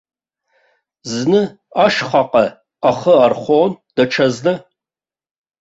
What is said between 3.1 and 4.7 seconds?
архон, даҽазны.